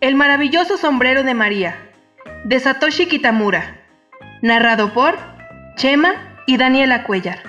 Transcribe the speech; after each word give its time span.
El 0.00 0.14
maravilloso 0.14 0.78
sombrero 0.78 1.24
de 1.24 1.34
María, 1.34 1.76
de 2.44 2.58
Satoshi 2.58 3.06
Kitamura, 3.06 3.82
narrado 4.40 4.94
por 4.94 5.18
Chema 5.76 6.42
y 6.46 6.56
Daniela 6.56 7.04
Cuellar. 7.04 7.42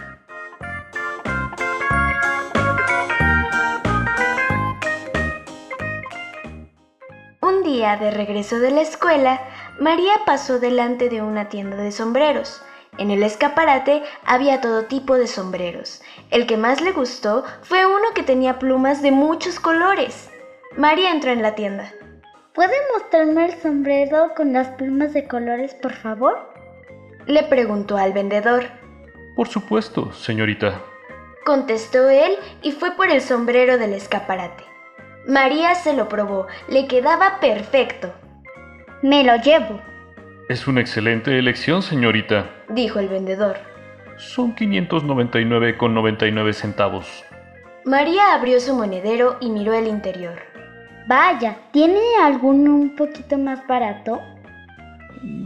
Un 7.40 7.64
día 7.64 7.96
de 7.96 8.12
regreso 8.12 8.60
de 8.60 8.72
la 8.72 8.82
escuela, 8.82 9.40
María 9.80 10.12
pasó 10.26 10.60
delante 10.60 11.08
de 11.08 11.22
una 11.22 11.48
tienda 11.48 11.78
de 11.78 11.94
sombreros. 11.94 12.62
En 12.98 13.12
el 13.12 13.24
escaparate 13.24 14.04
había 14.26 14.60
todo 14.60 14.88
tipo 14.88 15.16
de 15.16 15.28
sombreros. 15.28 16.02
El 16.32 16.48
que 16.48 16.58
más 16.58 16.82
le 16.82 16.92
gustó 16.92 17.46
fue 17.62 17.86
uno 17.86 18.14
que 18.14 18.24
tenía 18.24 18.60
plumas 18.60 19.02
de 19.02 19.12
muchos 19.12 19.62
colores. 19.62 20.30
María 20.76 21.12
entró 21.12 21.32
en 21.32 21.42
la 21.42 21.56
tienda. 21.56 21.94
¿Puede 22.54 22.74
mostrarme 22.94 23.46
el 23.46 23.54
sombrero 23.62 24.34
con 24.36 24.52
las 24.52 24.68
plumas 24.72 25.14
de 25.14 25.26
colores, 25.26 25.74
por 25.74 25.94
favor? 25.94 26.38
Le 27.26 27.44
preguntó 27.44 27.96
al 27.96 28.12
vendedor. 28.12 28.66
Por 29.38 29.48
supuesto, 29.48 30.12
señorita. 30.12 30.82
Contestó 31.46 32.10
él 32.10 32.34
y 32.62 32.74
fue 32.74 32.92
por 32.98 33.10
el 33.10 33.22
sombrero 33.22 33.78
del 33.78 33.94
escaparate. 33.94 34.66
María 35.26 35.76
se 35.76 35.94
lo 35.94 36.10
probó, 36.10 36.48
le 36.68 36.88
quedaba 36.88 37.40
perfecto. 37.40 38.14
Me 39.02 39.24
lo 39.24 39.38
llevo. 39.38 39.80
Es 40.50 40.68
una 40.68 40.82
excelente 40.82 41.40
elección, 41.40 41.82
señorita, 41.82 42.50
dijo 42.68 43.00
el 43.00 43.08
vendedor. 43.08 43.60
Son 44.18 44.54
599,99 44.58 46.52
centavos. 46.52 47.24
María 47.86 48.34
abrió 48.34 48.60
su 48.60 48.76
monedero 48.76 49.38
y 49.40 49.50
miró 49.50 49.74
el 49.74 49.88
interior. 49.88 50.51
Vaya, 51.08 51.58
¿tiene 51.72 52.00
alguno 52.22 52.76
un 52.76 52.96
poquito 52.96 53.38
más 53.38 53.66
barato? 53.68 54.22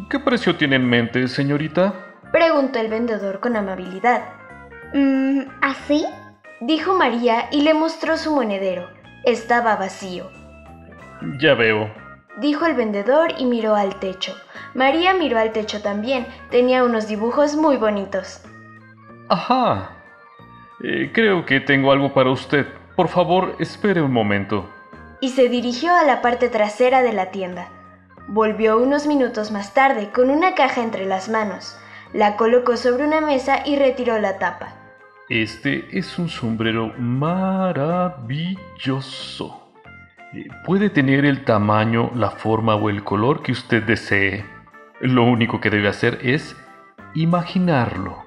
¿Qué 0.10 0.20
precio 0.20 0.56
tiene 0.56 0.76
en 0.76 0.88
mente, 0.88 1.28
señorita? 1.28 1.94
Preguntó 2.32 2.80
el 2.80 2.90
vendedor 2.90 3.40
con 3.40 3.56
amabilidad. 3.56 4.24
Mm, 4.94 5.42
¿Así? 5.62 6.06
Dijo 6.60 6.94
María 6.96 7.48
y 7.52 7.62
le 7.62 7.74
mostró 7.74 8.18
su 8.18 8.36
monedero. 8.36 8.90
Estaba 9.24 9.76
vacío. 9.76 10.30
Ya 11.40 11.54
veo. 11.54 11.90
Dijo 12.38 12.66
el 12.66 12.74
vendedor 12.76 13.34
y 13.38 13.46
miró 13.46 13.76
al 13.76 13.96
techo. 14.00 14.34
María 14.74 15.14
miró 15.14 15.40
al 15.40 15.54
techo 15.54 15.82
también. 15.82 16.28
Tenía 16.52 16.84
unos 16.84 17.08
dibujos 17.08 17.56
muy 17.56 17.78
bonitos. 17.78 18.44
Ajá. 19.30 19.92
Eh, 20.84 21.12
creo 21.14 21.46
que 21.46 21.62
tengo 21.62 21.92
algo 21.92 22.14
para 22.14 22.30
usted. 22.30 22.68
Por 22.96 23.08
favor, 23.08 23.56
espere 23.60 24.02
un 24.02 24.12
momento 24.12 24.70
y 25.22 25.30
se 25.30 25.50
dirigió 25.50 25.96
a 25.96 26.04
la 26.04 26.22
parte 26.22 26.50
trasera 26.50 27.02
de 27.02 27.14
la 27.14 27.32
tienda. 27.32 27.70
Volvió 28.28 28.78
unos 28.80 29.08
minutos 29.08 29.52
más 29.52 29.74
tarde 29.74 30.10
con 30.14 30.30
una 30.30 30.56
caja 30.56 30.82
entre 30.82 31.06
las 31.06 31.30
manos. 31.30 31.78
La 32.14 32.38
colocó 32.38 32.76
sobre 32.78 33.06
una 33.06 33.22
mesa 33.22 33.62
y 33.66 33.76
retiró 33.76 34.20
la 34.20 34.40
tapa. 34.40 34.74
Este 35.30 35.88
es 35.98 36.20
un 36.20 36.30
sombrero 36.30 36.94
maravilloso. 36.98 38.52
Eh, 40.34 40.48
puede 40.66 40.90
tener 40.90 41.26
el 41.26 41.44
tamaño, 41.46 42.12
la 42.16 42.32
forma 42.32 42.76
o 42.76 42.90
el 42.90 43.04
color 43.04 43.42
que 43.42 43.52
usted 43.52 43.84
desee. 43.84 44.46
Lo 45.02 45.24
único 45.24 45.62
que 45.62 45.70
debe 45.70 45.88
hacer 45.88 46.20
es 46.22 46.56
imaginarlo. 47.14 48.25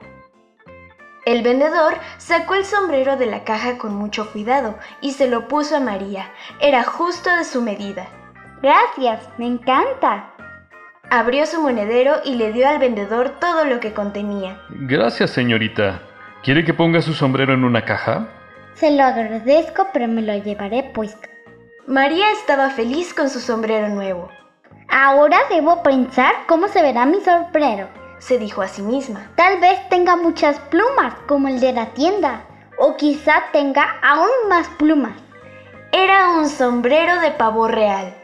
El 1.29 1.43
vendedor 1.43 1.93
sacó 2.17 2.55
el 2.55 2.65
sombrero 2.65 3.19
de 3.19 3.27
la 3.27 3.45
caja 3.45 3.77
con 3.77 3.95
mucho 3.95 4.33
cuidado 4.33 4.79
y 5.03 5.13
se 5.13 5.29
lo 5.29 5.47
puso 5.47 5.77
a 5.77 5.81
María. 5.81 6.31
Era 6.59 6.85
justo 6.85 7.29
de 7.37 7.45
su 7.45 7.61
medida. 7.61 8.07
Gracias, 8.63 9.29
me 9.37 9.47
encanta. 9.47 10.31
Abrió 11.11 11.45
su 11.45 11.61
monedero 11.61 12.15
y 12.25 12.37
le 12.37 12.51
dio 12.53 12.67
al 12.67 12.79
vendedor 12.79 13.39
todo 13.41 13.67
lo 13.67 13.79
que 13.79 13.93
contenía. 13.93 14.59
Gracias, 14.71 15.29
señorita. 15.33 16.01
¿Quiere 16.43 16.65
que 16.65 16.73
ponga 16.73 17.03
su 17.03 17.13
sombrero 17.13 17.53
en 17.53 17.65
una 17.65 17.85
caja? 17.85 18.27
Se 18.73 18.91
lo 18.91 19.03
agradezco, 19.05 19.89
pero 19.93 20.09
me 20.09 20.23
lo 20.23 20.35
llevaré 20.35 20.83
puesto. 20.95 21.29
María 21.87 22.33
estaba 22.33 22.71
feliz 22.71 23.13
con 23.13 23.29
su 23.29 23.41
sombrero 23.41 23.91
nuevo. 23.91 24.31
Ahora 24.89 25.37
debo 25.51 25.83
pensar 25.83 26.33
cómo 26.47 26.69
se 26.69 26.81
verá 26.81 27.05
mi 27.05 27.21
sombrero 27.21 27.98
se 28.19 28.39
dijo 28.39 28.63
a 28.63 28.69
sí 28.69 28.83
misma. 28.83 29.31
Tal 29.37 29.61
vez 29.61 29.89
tenga 29.89 30.17
muchas 30.17 30.59
plumas, 30.59 31.15
como 31.27 31.49
el 31.49 31.61
de 31.61 31.73
la 31.73 31.87
tienda, 31.95 32.45
o 32.79 32.97
quizá 32.97 33.45
tenga 33.53 33.99
aún 34.03 34.49
más 34.49 34.69
plumas. 34.79 35.17
Era 35.93 36.31
un 36.31 36.49
sombrero 36.49 37.21
de 37.21 37.31
pavo 37.33 37.69
real. 37.69 38.15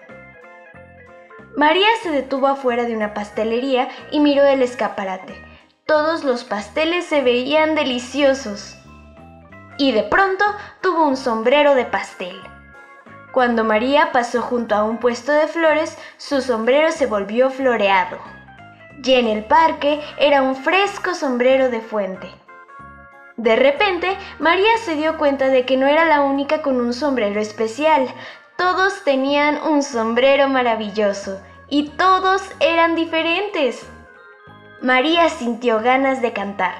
María 1.56 1.86
se 2.02 2.10
detuvo 2.10 2.48
afuera 2.48 2.84
de 2.84 2.96
una 2.96 3.14
pastelería 3.14 3.88
y 4.10 4.20
miró 4.20 4.44
el 4.44 4.62
escaparate. 4.62 5.34
Todos 5.86 6.24
los 6.24 6.44
pasteles 6.44 7.06
se 7.06 7.22
veían 7.22 7.74
deliciosos. 7.74 8.76
Y 9.78 9.92
de 9.92 10.02
pronto 10.02 10.44
tuvo 10.80 11.06
un 11.06 11.16
sombrero 11.16 11.74
de 11.74 11.84
pastel. 11.84 12.40
Cuando 13.32 13.64
María 13.64 14.12
pasó 14.12 14.42
junto 14.42 14.74
a 14.74 14.84
un 14.84 14.98
puesto 14.98 15.32
de 15.32 15.48
flores, 15.48 15.98
su 16.16 16.40
sombrero 16.40 16.92
se 16.92 17.06
volvió 17.06 17.50
floreado 17.50 18.18
y 19.04 19.14
en 19.14 19.26
el 19.26 19.44
parque 19.44 20.00
era 20.18 20.42
un 20.42 20.56
fresco 20.56 21.14
sombrero 21.14 21.68
de 21.68 21.80
fuente. 21.80 22.28
De 23.36 23.56
repente, 23.56 24.16
María 24.38 24.78
se 24.84 24.94
dio 24.94 25.18
cuenta 25.18 25.48
de 25.48 25.66
que 25.66 25.76
no 25.76 25.86
era 25.86 26.04
la 26.04 26.22
única 26.22 26.62
con 26.62 26.80
un 26.80 26.94
sombrero 26.94 27.40
especial. 27.40 28.08
Todos 28.56 29.04
tenían 29.04 29.58
un 29.62 29.82
sombrero 29.82 30.48
maravilloso 30.48 31.40
y 31.68 31.90
todos 31.90 32.42
eran 32.60 32.94
diferentes. 32.94 33.86
María 34.80 35.28
sintió 35.28 35.80
ganas 35.80 36.22
de 36.22 36.32
cantar. 36.32 36.74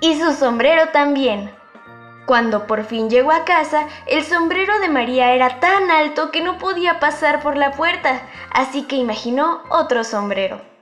Y 0.00 0.18
su 0.18 0.32
sombrero 0.32 0.88
también. 0.88 1.50
Cuando 2.26 2.66
por 2.66 2.84
fin 2.84 3.08
llegó 3.08 3.32
a 3.32 3.44
casa, 3.44 3.86
el 4.06 4.24
sombrero 4.24 4.78
de 4.80 4.88
María 4.88 5.32
era 5.32 5.60
tan 5.60 5.90
alto 5.90 6.30
que 6.30 6.40
no 6.40 6.58
podía 6.58 6.98
pasar 6.98 7.40
por 7.40 7.56
la 7.56 7.72
puerta, 7.72 8.22
así 8.50 8.84
que 8.84 8.96
imaginó 8.96 9.62
otro 9.68 10.04
sombrero. 10.04 10.73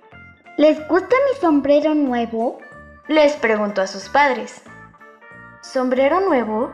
¿Les 0.58 0.86
gusta 0.86 1.16
mi 1.30 1.40
sombrero 1.40 1.94
nuevo? 1.94 2.58
Les 3.08 3.32
preguntó 3.36 3.80
a 3.80 3.86
sus 3.86 4.10
padres. 4.10 4.62
¿Sombrero 5.62 6.20
nuevo? 6.20 6.70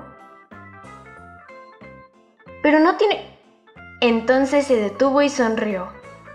Pero 2.60 2.80
no 2.80 2.96
tiene... 2.96 3.38
Entonces 4.00 4.66
se 4.66 4.76
detuvo 4.76 5.22
y 5.22 5.28
sonrió. 5.28 5.92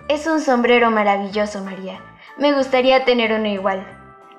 Es 0.08 0.26
un 0.26 0.40
sombrero 0.40 0.90
maravilloso, 0.90 1.62
María. 1.64 2.00
Me 2.38 2.54
gustaría 2.54 3.04
tener 3.04 3.34
uno 3.34 3.48
igual. 3.48 3.86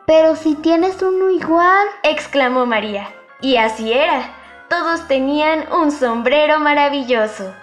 Pero 0.06 0.34
si 0.34 0.54
tienes 0.54 1.02
uno 1.02 1.30
igual, 1.30 1.86
exclamó 2.02 2.64
María. 2.64 3.10
Y 3.42 3.56
así 3.56 3.92
era. 3.92 4.34
Todos 4.70 5.06
tenían 5.08 5.70
un 5.72 5.90
sombrero 5.90 6.58
maravilloso. 6.58 7.54